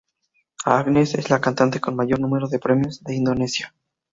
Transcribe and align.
Agnes 0.65 1.13
es 1.13 1.29
la 1.29 1.39
cantante 1.39 1.79
con 1.79 1.95
mayor 1.95 2.19
número 2.19 2.47
de 2.47 2.57
premios 2.57 3.03
de 3.03 3.17
Indonesia. 3.17 3.71